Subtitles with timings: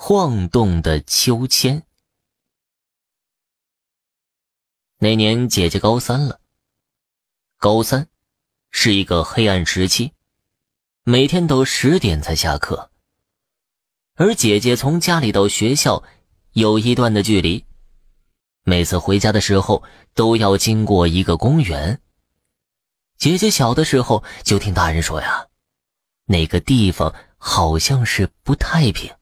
[0.00, 1.82] 晃动的秋千。
[4.98, 6.40] 那年姐姐高三了。
[7.56, 8.08] 高三
[8.70, 10.12] 是一个黑暗时期，
[11.02, 12.92] 每天都十点才下课。
[14.14, 16.04] 而姐姐从家里到学校
[16.52, 17.66] 有一段的距离，
[18.62, 19.82] 每次回家的时候
[20.14, 22.00] 都要经过一个公园。
[23.16, 25.48] 姐姐小的时候就听大人说呀，
[26.26, 29.12] 那个地方好像是不太平，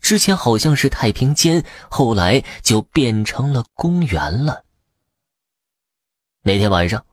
[0.00, 4.64] 之前好像是太平间，后来就变成了公园了。
[6.42, 7.04] 那天晚上，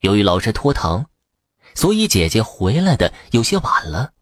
[0.00, 1.06] 由于老师拖堂，
[1.74, 4.12] 所以姐姐回来的有些晚了。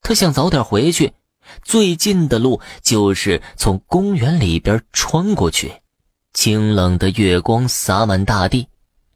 [0.00, 1.12] 她想早点回去，
[1.62, 5.80] 最近的路就是从公园里边穿过去。
[6.32, 8.68] 清冷的月光洒满大地，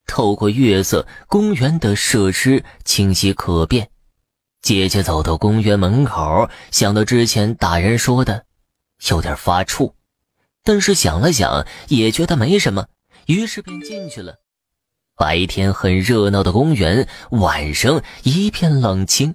[0.07, 3.91] 透过月色，公园的设施清晰可辨。
[4.61, 8.45] 姐姐走到公园门口，想到之前大人说的，
[9.09, 9.93] 有点发怵，
[10.63, 12.87] 但是想了想，也觉得没什么。
[13.27, 14.37] 于是便进去了。
[15.17, 19.35] 白天很热闹的公园，晚上一片冷清。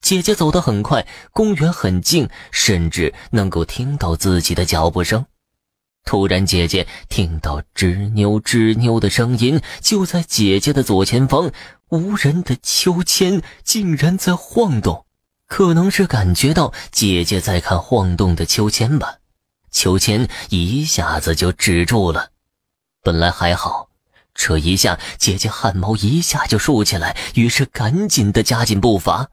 [0.00, 5.26] 姐姐走得很快，公园很静，甚至能够听到自己的脚步声。
[6.08, 11.52] 突然，姐姐听到吱扭吱扭的声音，就在姐姐的左前方，
[11.90, 15.04] 无人的秋千竟然在晃动。
[15.46, 19.16] 可能是感觉到姐姐在看晃动的秋千吧，
[19.70, 22.30] 秋千一下子就止住了。
[23.02, 23.90] 本来还好，
[24.34, 29.28] 这一下姐姐汗毛一下就竖起来，于是赶紧的加紧步伐。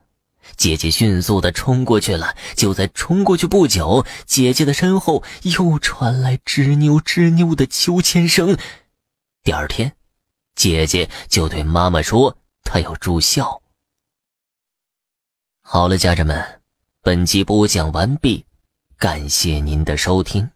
[0.58, 2.36] 姐姐迅速的冲过去了。
[2.56, 8.58] 就在冲过去不久，姐姐的身后又传来吱扭吱扭的秋千声。
[9.44, 9.96] 第二天，
[10.56, 13.62] 姐姐就对妈妈说她要住校。
[15.62, 16.62] 好了，家人们，
[17.02, 18.46] 本集播讲完毕，
[18.98, 20.50] 感谢您的收听。